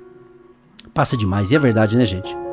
Passa 0.93 1.17
demais, 1.17 1.51
e 1.51 1.55
é 1.55 1.59
verdade, 1.59 1.97
né, 1.97 2.05
gente? 2.05 2.46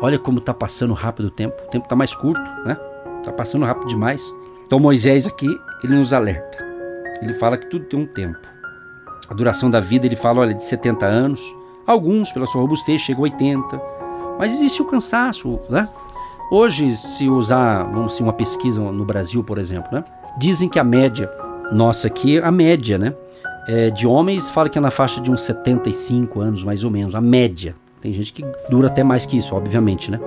Olha 0.00 0.18
como 0.18 0.38
está 0.38 0.52
passando 0.52 0.92
rápido 0.92 1.26
o 1.26 1.30
tempo. 1.30 1.54
O 1.62 1.70
tempo 1.70 1.84
está 1.84 1.96
mais 1.96 2.14
curto, 2.14 2.42
né? 2.64 2.76
Está 3.18 3.32
passando 3.32 3.64
rápido 3.64 3.88
demais. 3.88 4.22
Então 4.66 4.78
Moisés 4.78 5.26
aqui, 5.26 5.48
ele 5.82 5.96
nos 5.96 6.12
alerta. 6.12 6.58
Ele 7.22 7.32
fala 7.34 7.56
que 7.56 7.66
tudo 7.66 7.86
tem 7.86 8.00
um 8.00 8.06
tempo. 8.06 8.38
A 9.28 9.34
duração 9.34 9.70
da 9.70 9.80
vida, 9.80 10.06
ele 10.06 10.16
fala, 10.16 10.40
olha, 10.40 10.54
de 10.54 10.62
70 10.64 11.06
anos. 11.06 11.40
Alguns, 11.86 12.30
pela 12.30 12.46
sua 12.46 12.60
robustez, 12.60 13.00
chegam 13.00 13.24
a 13.24 13.24
80. 13.24 13.80
Mas 14.38 14.52
existe 14.52 14.82
o 14.82 14.84
cansaço, 14.84 15.58
né? 15.70 15.88
Hoje, 16.50 16.96
se 16.96 17.28
usar, 17.28 17.84
vamos 17.84 18.12
dizer, 18.12 18.22
uma 18.22 18.32
pesquisa 18.32 18.80
no 18.80 19.04
Brasil, 19.04 19.42
por 19.42 19.58
exemplo, 19.58 19.88
né? 19.92 20.04
Dizem 20.38 20.68
que 20.68 20.78
a 20.78 20.84
média 20.84 21.30
nossa 21.72 22.06
aqui, 22.06 22.38
a 22.38 22.52
média, 22.52 22.98
né? 22.98 23.14
É, 23.66 23.90
de 23.90 24.06
homens 24.06 24.50
fala 24.50 24.68
que 24.68 24.78
é 24.78 24.80
na 24.80 24.90
faixa 24.90 25.20
de 25.20 25.30
uns 25.30 25.40
75 25.40 26.40
anos, 26.40 26.62
mais 26.62 26.84
ou 26.84 26.90
menos, 26.90 27.14
a 27.14 27.20
média 27.20 27.74
tem 28.06 28.12
gente 28.12 28.32
que 28.32 28.44
dura 28.68 28.86
até 28.86 29.02
mais 29.02 29.26
que 29.26 29.36
isso, 29.36 29.56
obviamente, 29.56 30.12
né? 30.12 30.20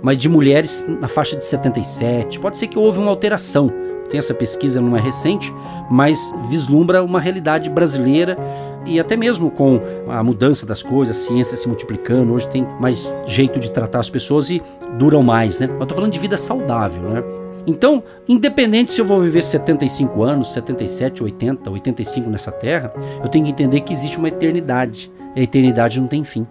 Mas 0.00 0.16
de 0.16 0.28
mulheres 0.28 0.86
na 1.00 1.08
faixa 1.08 1.34
de 1.34 1.44
77. 1.44 2.38
Pode 2.38 2.56
ser 2.56 2.68
que 2.68 2.78
houve 2.78 3.00
uma 3.00 3.10
alteração. 3.10 3.72
Tem 4.08 4.18
essa 4.18 4.32
pesquisa, 4.32 4.80
não 4.80 4.96
é 4.96 5.00
recente, 5.00 5.52
mas 5.90 6.32
vislumbra 6.48 7.02
uma 7.02 7.20
realidade 7.20 7.68
brasileira 7.68 8.38
e 8.86 9.00
até 9.00 9.16
mesmo 9.16 9.50
com 9.50 9.80
a 10.08 10.22
mudança 10.22 10.64
das 10.64 10.80
coisas, 10.80 11.16
a 11.16 11.20
ciência 11.20 11.56
se 11.56 11.66
multiplicando, 11.66 12.32
hoje 12.32 12.48
tem 12.48 12.64
mais 12.80 13.12
jeito 13.26 13.58
de 13.58 13.70
tratar 13.72 13.98
as 13.98 14.08
pessoas 14.08 14.48
e 14.48 14.62
duram 14.96 15.22
mais, 15.22 15.58
né? 15.58 15.68
Eu 15.78 15.86
tô 15.86 15.96
falando 15.96 16.12
de 16.12 16.20
vida 16.20 16.36
saudável, 16.36 17.02
né? 17.02 17.24
Então, 17.66 18.02
independente 18.28 18.92
se 18.92 19.00
eu 19.00 19.04
vou 19.04 19.20
viver 19.20 19.42
75 19.42 20.22
anos, 20.22 20.52
77, 20.52 21.24
80, 21.24 21.68
85 21.68 22.30
nessa 22.30 22.52
terra, 22.52 22.92
eu 23.22 23.28
tenho 23.28 23.44
que 23.44 23.50
entender 23.50 23.80
que 23.80 23.92
existe 23.92 24.16
uma 24.16 24.28
eternidade. 24.28 25.10
A 25.36 25.40
eternidade 25.40 26.00
não 26.00 26.06
tem 26.06 26.24
fim. 26.24 26.46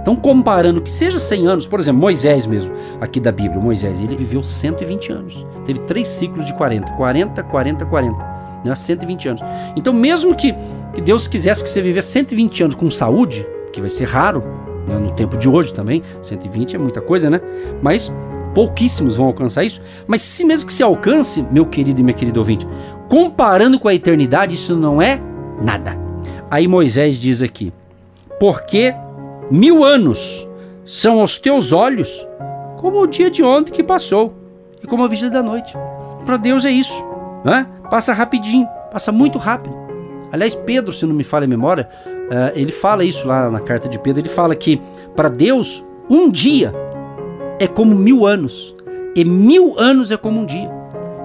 Então, 0.00 0.14
comparando 0.14 0.80
que 0.80 0.90
seja 0.90 1.18
100 1.18 1.46
anos, 1.46 1.66
por 1.66 1.80
exemplo, 1.80 2.00
Moisés 2.00 2.46
mesmo, 2.46 2.72
aqui 3.00 3.18
da 3.18 3.32
Bíblia, 3.32 3.60
Moisés, 3.60 4.00
ele 4.00 4.16
viveu 4.16 4.42
120 4.42 5.12
anos. 5.12 5.46
Teve 5.64 5.80
três 5.80 6.06
ciclos 6.06 6.46
de 6.46 6.54
40, 6.54 6.92
40, 6.92 7.42
40, 7.42 7.86
40, 7.86 8.36
né? 8.64 8.74
120 8.74 9.28
anos. 9.28 9.42
Então, 9.74 9.92
mesmo 9.92 10.34
que, 10.34 10.54
que 10.94 11.00
Deus 11.00 11.26
quisesse 11.26 11.62
que 11.62 11.70
você 11.70 11.82
vivesse 11.82 12.12
120 12.12 12.62
anos 12.62 12.74
com 12.76 12.90
saúde, 12.90 13.46
que 13.72 13.80
vai 13.80 13.90
ser 13.90 14.04
raro 14.04 14.44
né? 14.86 14.96
no 14.98 15.10
tempo 15.12 15.36
de 15.36 15.48
hoje 15.48 15.74
também, 15.74 16.02
120 16.22 16.76
é 16.76 16.78
muita 16.78 17.00
coisa, 17.00 17.28
né? 17.28 17.40
Mas 17.82 18.14
pouquíssimos 18.54 19.16
vão 19.16 19.26
alcançar 19.26 19.64
isso. 19.64 19.82
Mas 20.06 20.22
se 20.22 20.44
mesmo 20.44 20.66
que 20.66 20.72
se 20.72 20.82
alcance, 20.82 21.44
meu 21.50 21.66
querido 21.66 22.00
e 22.00 22.04
minha 22.04 22.14
querida 22.14 22.38
ouvinte, 22.38 22.66
comparando 23.08 23.78
com 23.78 23.88
a 23.88 23.94
eternidade, 23.94 24.54
isso 24.54 24.74
não 24.76 25.02
é 25.02 25.20
nada. 25.62 25.98
Aí 26.50 26.66
Moisés 26.68 27.16
diz 27.18 27.42
aqui: 27.42 27.72
porque 28.38 28.94
Mil 29.50 29.84
anos 29.84 30.46
são 30.84 31.20
aos 31.20 31.38
teus 31.38 31.72
olhos 31.72 32.26
como 32.78 33.00
o 33.00 33.06
dia 33.06 33.30
de 33.30 33.42
ontem 33.42 33.72
que 33.72 33.82
passou 33.82 34.34
e 34.82 34.86
como 34.86 35.04
a 35.04 35.08
vigília 35.08 35.30
da 35.30 35.42
noite. 35.42 35.72
Para 36.24 36.36
Deus 36.36 36.64
é 36.64 36.70
isso, 36.70 37.04
né? 37.44 37.66
passa 37.88 38.12
rapidinho, 38.12 38.68
passa 38.92 39.12
muito 39.12 39.38
rápido. 39.38 39.74
Aliás, 40.32 40.54
Pedro, 40.54 40.92
se 40.92 41.06
não 41.06 41.14
me 41.14 41.22
falha 41.22 41.44
a 41.44 41.48
memória, 41.48 41.88
uh, 42.06 42.52
ele 42.54 42.72
fala 42.72 43.04
isso 43.04 43.26
lá 43.26 43.48
na 43.48 43.60
carta 43.60 43.88
de 43.88 43.98
Pedro. 43.98 44.20
Ele 44.20 44.28
fala 44.28 44.54
que 44.56 44.80
para 45.14 45.28
Deus 45.28 45.84
um 46.10 46.30
dia 46.30 46.74
é 47.58 47.66
como 47.66 47.94
mil 47.94 48.26
anos 48.26 48.74
e 49.14 49.24
mil 49.24 49.78
anos 49.78 50.10
é 50.10 50.16
como 50.16 50.40
um 50.40 50.46
dia. 50.46 50.70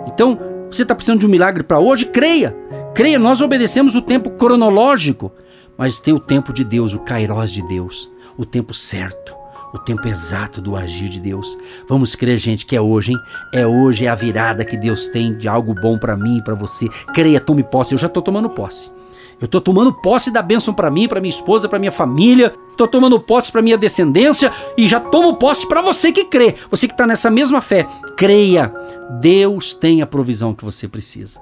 Então, 0.07 0.37
você 0.69 0.83
está 0.83 0.93
precisando 0.93 1.19
de 1.19 1.25
um 1.25 1.29
milagre 1.29 1.63
para 1.63 1.79
hoje? 1.79 2.05
Creia, 2.05 2.55
creia. 2.93 3.17
Nós 3.17 3.41
obedecemos 3.41 3.95
o 3.95 4.01
tempo 4.01 4.29
cronológico 4.31 5.31
mas 5.77 5.99
tem 5.99 6.13
o 6.13 6.19
tempo 6.19 6.53
de 6.53 6.63
Deus, 6.63 6.93
o 6.93 6.99
kairós 6.99 7.51
de 7.51 7.61
Deus, 7.67 8.09
o 8.37 8.45
tempo 8.45 8.73
certo, 8.73 9.35
o 9.73 9.79
tempo 9.79 10.07
exato 10.07 10.61
do 10.61 10.75
agir 10.75 11.09
de 11.09 11.19
Deus. 11.19 11.57
Vamos 11.87 12.15
crer, 12.15 12.37
gente, 12.37 12.65
que 12.65 12.75
é 12.75 12.81
hoje, 12.81 13.13
hein? 13.13 13.19
É 13.53 13.65
hoje, 13.65 14.05
é 14.05 14.09
a 14.09 14.15
virada 14.15 14.65
que 14.65 14.77
Deus 14.77 15.07
tem 15.07 15.37
de 15.37 15.47
algo 15.47 15.73
bom 15.73 15.97
para 15.97 16.17
mim 16.17 16.37
e 16.37 16.43
para 16.43 16.53
você. 16.53 16.87
Creia, 17.13 17.39
tome 17.39 17.63
posse. 17.63 17.93
Eu 17.93 17.99
já 17.99 18.09
tô 18.09 18.21
tomando 18.21 18.49
posse. 18.49 18.91
Eu 19.39 19.47
tô 19.47 19.59
tomando 19.59 19.91
posse 19.91 20.29
da 20.29 20.43
bênção 20.43 20.71
para 20.71 20.91
mim, 20.91 21.07
para 21.07 21.19
minha 21.19 21.31
esposa, 21.33 21.67
para 21.67 21.79
minha 21.79 21.91
família. 21.91 22.53
Tô 22.77 22.87
tomando 22.87 23.19
posse 23.19 23.51
para 23.51 23.61
minha 23.61 23.77
descendência 23.77 24.51
e 24.77 24.87
já 24.87 24.99
tomo 24.99 25.35
posse 25.37 25.67
para 25.67 25.81
você 25.81 26.11
que 26.11 26.25
crê. 26.25 26.53
Você 26.69 26.87
que 26.87 26.93
está 26.93 27.07
nessa 27.07 27.31
mesma 27.31 27.59
fé, 27.59 27.87
creia. 28.15 28.71
Deus 29.19 29.73
tem 29.73 30.01
a 30.01 30.05
provisão 30.05 30.53
que 30.53 30.63
você 30.63 30.87
precisa. 30.87 31.39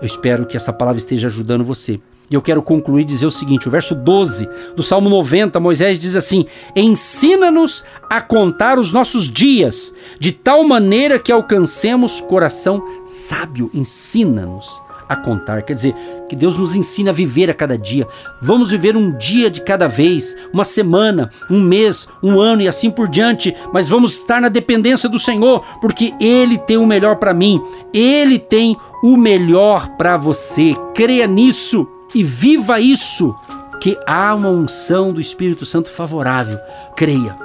Eu 0.00 0.06
espero 0.06 0.46
que 0.46 0.56
essa 0.56 0.72
palavra 0.72 0.98
esteja 0.98 1.28
ajudando 1.28 1.64
você. 1.64 2.00
E 2.30 2.34
eu 2.34 2.42
quero 2.42 2.62
concluir 2.62 3.04
dizer 3.04 3.26
o 3.26 3.30
seguinte: 3.30 3.68
o 3.68 3.70
verso 3.70 3.94
12 3.94 4.48
do 4.76 4.82
Salmo 4.82 5.08
90, 5.08 5.58
Moisés 5.58 5.98
diz 5.98 6.14
assim: 6.14 6.46
Ensina-nos 6.76 7.84
a 8.08 8.20
contar 8.20 8.78
os 8.78 8.92
nossos 8.92 9.30
dias, 9.30 9.94
de 10.18 10.32
tal 10.32 10.64
maneira 10.64 11.18
que 11.18 11.32
alcancemos 11.32 12.20
coração 12.20 12.82
sábio. 13.06 13.70
Ensina-nos 13.72 14.82
a 15.08 15.16
contar. 15.16 15.62
Quer 15.62 15.72
dizer, 15.72 15.94
que 16.28 16.36
Deus 16.36 16.56
nos 16.56 16.76
ensina 16.76 17.10
a 17.10 17.14
viver 17.14 17.50
a 17.50 17.54
cada 17.54 17.76
dia. 17.76 18.06
Vamos 18.42 18.70
viver 18.70 18.94
um 18.96 19.16
dia 19.16 19.50
de 19.50 19.62
cada 19.62 19.88
vez, 19.88 20.36
uma 20.52 20.64
semana, 20.64 21.30
um 21.50 21.60
mês, 21.60 22.06
um 22.22 22.38
ano 22.38 22.62
e 22.62 22.68
assim 22.68 22.90
por 22.90 23.08
diante, 23.08 23.56
mas 23.72 23.88
vamos 23.88 24.12
estar 24.12 24.40
na 24.40 24.50
dependência 24.50 25.08
do 25.08 25.18
Senhor, 25.18 25.64
porque 25.80 26.12
Ele 26.20 26.58
tem 26.58 26.76
o 26.76 26.86
melhor 26.86 27.16
para 27.16 27.32
mim, 27.32 27.60
Ele 27.92 28.38
tem 28.38 28.76
o 29.02 29.16
melhor 29.16 29.96
para 29.96 30.16
você. 30.16 30.74
Creia 30.94 31.26
nisso 31.26 31.88
e 32.14 32.22
viva 32.22 32.80
isso, 32.80 33.34
que 33.80 33.98
há 34.06 34.34
uma 34.34 34.48
unção 34.48 35.12
do 35.12 35.20
Espírito 35.20 35.64
Santo 35.66 35.90
favorável. 35.90 36.58
Creia, 36.96 37.36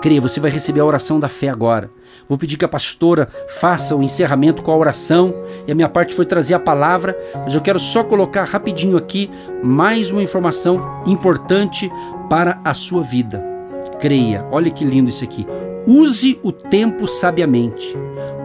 creia, 0.00 0.20
você 0.20 0.40
vai 0.40 0.50
receber 0.50 0.80
a 0.80 0.84
oração 0.84 1.20
da 1.20 1.28
fé 1.28 1.48
agora. 1.48 1.90
Vou 2.28 2.38
pedir 2.38 2.56
que 2.56 2.64
a 2.64 2.68
pastora 2.68 3.28
faça 3.60 3.94
o 3.94 4.02
encerramento 4.02 4.62
com 4.62 4.70
a 4.70 4.76
oração 4.76 5.34
e 5.66 5.72
a 5.72 5.74
minha 5.74 5.88
parte 5.88 6.14
foi 6.14 6.24
trazer 6.24 6.54
a 6.54 6.60
palavra, 6.60 7.16
mas 7.34 7.54
eu 7.54 7.60
quero 7.60 7.78
só 7.78 8.02
colocar 8.02 8.44
rapidinho 8.44 8.96
aqui 8.96 9.30
mais 9.62 10.10
uma 10.10 10.22
informação 10.22 11.02
importante 11.06 11.90
para 12.30 12.60
a 12.64 12.72
sua 12.72 13.02
vida. 13.02 13.44
Creia, 13.98 14.46
olha 14.50 14.70
que 14.70 14.84
lindo 14.84 15.10
isso 15.10 15.24
aqui. 15.24 15.46
Use 15.86 16.38
o 16.42 16.52
tempo 16.52 17.06
sabiamente. 17.06 17.96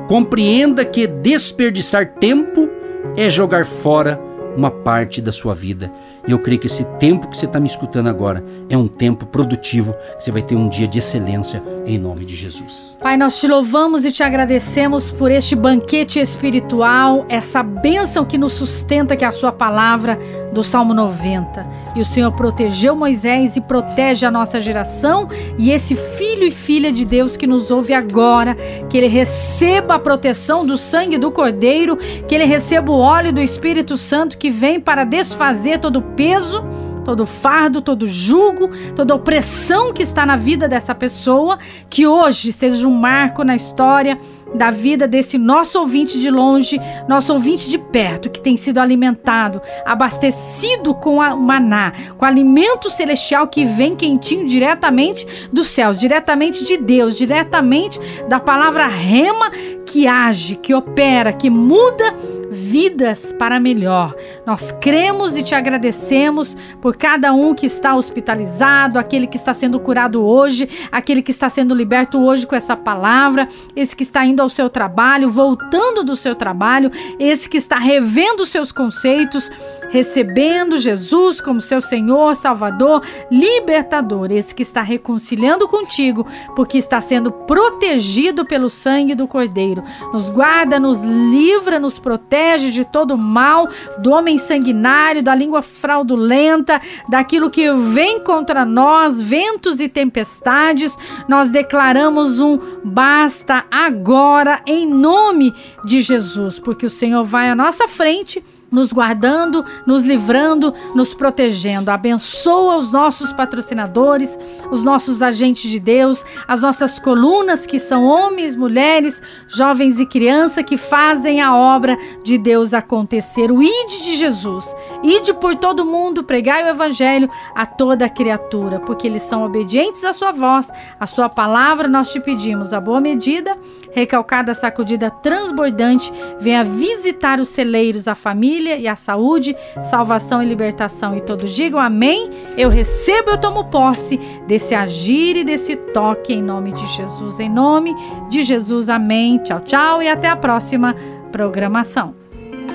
Compreenda 0.08 0.84
que 0.84 1.06
desperdiçar 1.06 2.14
tempo 2.16 2.70
é 3.16 3.30
jogar 3.30 3.66
fora 3.66 4.20
uma 4.58 4.72
parte 4.72 5.22
da 5.22 5.32
sua 5.32 5.54
vida. 5.54 5.92
E 6.28 6.32
eu 6.32 6.40
creio 6.40 6.60
que 6.60 6.68
esse 6.68 6.84
tempo 7.00 7.28
que 7.30 7.38
você 7.38 7.46
está 7.46 7.60
me 7.60 7.68
escutando 7.68 8.08
agora 8.08 8.44
é 8.70 8.78
um 8.78 8.88
tempo 8.88 9.26
produtivo, 9.26 9.94
que 10.18 10.26
você 10.26 10.32
vai 10.32 10.42
ter 10.42 10.56
um 10.56 10.68
dia 10.68 10.88
de 10.88 11.00
excelência 11.00 11.64
em 11.86 11.98
nome 11.98 12.26
de 12.26 12.36
Jesus. 12.36 12.98
Pai, 13.02 13.16
nós 13.16 13.40
te 13.40 13.48
louvamos 13.48 14.04
e 14.04 14.12
te 14.12 14.22
agradecemos 14.22 15.10
por 15.10 15.32
este 15.32 15.56
banquete 15.56 16.20
espiritual, 16.20 17.26
essa 17.30 17.64
bênção 17.64 18.26
que 18.26 18.38
nos 18.38 18.54
sustenta, 18.54 19.16
que 19.16 19.24
é 19.24 19.28
a 19.28 19.32
sua 19.32 19.54
palavra 19.54 20.20
do 20.52 20.62
Salmo 20.64 20.94
90. 20.94 21.66
E 21.96 22.02
o 22.02 22.06
Senhor 22.06 22.32
protegeu 22.34 22.94
Moisés 22.94 23.56
e 23.56 23.62
protege 23.62 24.26
a 24.26 24.32
nossa 24.32 24.60
geração 24.60 25.30
e 25.58 25.72
esse 25.72 25.96
filho 25.96 26.44
e 26.44 26.52
filha 26.52 26.92
de 26.92 27.06
Deus 27.06 27.38
que 27.38 27.48
nos 27.48 27.72
ouve 27.72 27.94
agora, 27.94 28.56
que 28.90 28.98
ele 28.98 29.08
receba 29.08 29.96
a 29.96 30.00
proteção 30.00 30.66
do 30.66 30.78
sangue 30.78 31.18
do 31.18 31.32
Cordeiro, 31.32 31.96
que 32.28 32.36
ele 32.36 32.44
receba 32.44 32.92
o 32.92 33.00
óleo 33.00 33.32
do 33.32 33.40
Espírito 33.40 33.96
Santo 33.96 34.38
que 34.38 34.52
vem 34.52 34.80
para 34.80 35.06
desfazer 35.06 35.80
todo 35.80 36.00
o 36.00 36.02
peso 36.18 36.62
todo 37.08 37.26
fardo, 37.26 37.80
todo 37.80 38.06
jugo, 38.06 38.70
toda 38.94 39.16
opressão 39.16 39.94
que 39.94 40.04
está 40.04 40.26
na 40.26 40.36
vida 40.36 40.68
dessa 40.68 40.94
pessoa, 40.94 41.58
que 41.90 42.06
hoje 42.06 42.52
seja 42.52 42.86
um 42.86 42.92
marco 42.92 43.46
na 43.46 43.56
história 43.56 44.20
da 44.54 44.72
vida 44.72 45.08
desse 45.08 45.38
nosso 45.38 45.80
ouvinte 45.80 46.20
de 46.20 46.30
longe, 46.30 46.78
nosso 47.08 47.32
ouvinte 47.32 47.70
de 47.70 47.78
perto, 47.78 48.30
que 48.30 48.42
tem 48.42 48.58
sido 48.58 48.80
alimentado, 48.80 49.62
abastecido 49.86 50.94
com 50.94 51.20
o 51.20 51.38
maná, 51.38 51.94
com 52.18 52.26
alimento 52.26 52.90
celestial 52.90 53.48
que 53.48 53.64
vem 53.64 53.96
quentinho 53.96 54.46
diretamente 54.46 55.26
dos 55.50 55.68
céus, 55.68 55.98
diretamente 55.98 56.66
de 56.66 56.76
Deus, 56.76 57.18
diretamente 57.18 58.02
da 58.28 58.38
palavra 58.38 58.86
rema 58.86 59.50
que 59.88 60.06
age, 60.06 60.58
que 60.58 60.74
opera, 60.74 61.32
que 61.32 61.50
muda 61.50 62.14
vidas 62.52 63.34
para 63.34 63.60
melhor. 63.60 64.16
Nós 64.46 64.72
cremos 64.82 65.38
e 65.38 65.44
te 65.44 65.56
agradecemos 65.56 66.56
por 66.82 66.96
cada 66.96 67.34
um 67.34 67.54
que 67.54 67.66
está 67.66 67.96
hospitalizado, 67.96 69.00
aquele 69.00 69.28
que 69.28 69.38
está 69.38 69.54
sendo 69.54 69.80
curado 69.80 70.26
hoje, 70.26 70.68
aquele 70.92 71.22
que 71.22 71.32
está 71.32 71.50
sendo 71.50 71.74
liberto 71.74 72.20
hoje 72.20 72.46
com 72.46 72.56
essa 72.56 72.76
palavra, 72.76 73.48
esse 73.76 73.96
que 73.96 74.04
está 74.04 74.26
indo 74.26 74.42
ao 74.42 74.50
seu 74.50 74.70
trabalho, 74.70 75.30
voltando 75.30 76.04
do 76.04 76.16
seu 76.16 76.36
trabalho, 76.36 76.92
esse 77.20 77.50
que 77.50 77.58
está 77.58 77.78
revendo 77.78 78.46
seus 78.46 78.72
conceitos 78.72 79.50
recebendo 79.90 80.78
Jesus 80.78 81.42
como 81.42 81.62
seu 81.62 81.82
Senhor, 81.82 82.36
Salvador, 82.36 83.02
libertador, 83.32 84.32
esse 84.32 84.54
que 84.54 84.64
está 84.64 84.82
reconciliando 84.82 85.68
contigo, 85.68 86.26
porque 86.56 86.78
está 86.78 87.00
sendo 87.02 87.32
protegido 87.32 88.46
pelo 88.46 88.70
sangue 88.70 89.16
do 89.16 89.28
Cordeiro. 89.28 89.84
Nos 90.12 90.30
guarda, 90.30 90.80
nos 90.80 91.02
livra, 91.02 91.80
nos 91.80 92.00
protege 92.00 92.72
de 92.72 92.86
todo 92.86 93.18
mal, 93.18 93.68
do 94.00 94.12
homem 94.12 94.38
sanguinário, 94.38 95.24
da 95.24 95.36
língua 95.36 95.62
fraudulenta, 95.62 96.82
daquilo 97.10 97.50
que 97.50 97.72
vem 97.72 98.24
contra 98.24 98.66
nós, 98.66 99.22
ventos 99.22 99.80
e 99.80 99.88
tempestades. 99.88 100.98
Nós 101.28 101.50
declaramos 101.50 102.40
um 102.40 102.58
basta 102.84 103.66
agora 103.70 104.62
em 104.66 104.88
nome 104.88 105.54
de 105.84 106.02
Jesus, 106.02 106.60
porque 106.60 106.86
o 106.86 106.90
Senhor 106.90 107.24
vai 107.24 107.50
à 107.50 107.56
nossa 107.56 107.88
frente 107.88 108.44
nos 108.72 108.92
guardando, 108.92 109.64
nos 109.86 110.04
livrando, 110.04 110.74
nos 110.94 111.14
protegendo. 111.14 111.90
Abençoa 111.90 112.78
os 112.78 112.92
nossos 112.92 113.32
patrocinadores, 113.32 114.38
os 114.72 114.84
nossos 114.84 115.22
agentes 115.22 115.70
de 115.70 115.80
Deus, 115.80 116.26
as 116.48 116.62
nossas 116.62 117.00
colunas 117.00 117.66
que 117.66 117.80
são 117.80 118.06
homens, 118.06 118.56
mulheres, 118.56 119.22
jovens 119.48 120.00
e 120.00 120.06
crianças 120.06 120.64
que 120.64 120.78
fazem 120.78 121.42
a 121.42 121.56
obra 121.56 121.98
de 122.24 122.38
Deus 122.38 122.74
acontecer. 122.74 123.52
O 123.52 123.62
ide 123.62 124.04
de 124.04 124.16
Jesus. 124.16 124.76
Ide 125.04 125.34
por 125.34 125.56
todo 125.56 125.86
mundo, 125.86 126.24
pregai 126.24 126.64
o 126.64 126.70
evangelho 126.70 127.30
a 127.56 127.66
toda 127.66 128.10
criatura, 128.10 128.80
porque 128.80 129.08
eles 129.08 129.24
são 129.24 129.44
obedientes 129.44 130.04
à 130.04 130.14
sua 130.14 130.32
voz, 130.32 130.72
à 131.00 131.08
sua 131.08 131.30
palavra 131.30 131.88
nós 131.88 132.12
te 132.12 132.20
pedimos 132.20 132.74
a 132.74 132.82
boa 132.82 133.00
medida 133.00 133.58
recalcada, 133.98 134.54
sacudida, 134.54 135.10
transbordante, 135.10 136.14
venha 136.40 136.64
visitar 136.64 137.40
os 137.40 137.50
celeiros, 137.50 138.08
a 138.08 138.14
família 138.58 138.78
e 138.78 138.88
a 138.88 138.96
saúde, 138.96 139.56
salvação 139.84 140.42
e 140.42 140.46
libertação. 140.46 141.16
E 141.16 141.22
todos 141.22 141.54
digam 141.54 141.80
amém. 141.80 142.30
Eu 142.58 142.70
recebo, 142.70 143.32
eu 143.32 143.38
tomo 143.38 143.66
posse 143.66 144.20
desse 144.48 144.74
agir 144.74 145.38
e 145.38 145.44
desse 145.44 145.76
toque 145.76 146.34
em 146.34 146.42
nome 146.42 146.72
de 146.72 146.86
Jesus. 146.88 147.40
Em 147.40 147.50
nome 147.50 147.96
de 148.30 148.44
Jesus, 148.44 148.90
amém. 148.90 149.38
Tchau, 149.40 149.62
tchau 149.62 150.02
e 150.02 150.10
até 150.10 150.28
a 150.28 150.36
próxima 150.36 150.96
programação. 151.32 152.16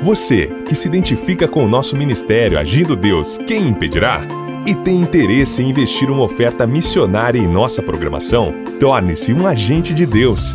Você 0.02 0.46
que 0.66 0.74
se 0.74 0.88
identifica 0.88 1.46
com 1.46 1.64
o 1.64 1.68
nosso 1.68 1.96
ministério 1.96 2.58
Agindo 2.58 2.96
Deus, 2.96 3.38
quem 3.38 3.68
impedirá? 3.68 4.20
E 4.64 4.74
tem 4.76 5.00
interesse 5.00 5.62
em 5.62 5.70
investir 5.70 6.08
uma 6.08 6.22
oferta 6.22 6.66
missionária 6.66 7.38
em 7.38 7.48
nossa 7.48 7.82
programação? 7.82 8.54
Torne-se 8.78 9.32
um 9.32 9.46
agente 9.46 9.92
de 9.92 10.06
Deus 10.06 10.54